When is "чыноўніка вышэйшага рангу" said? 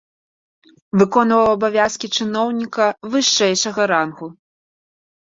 2.17-4.27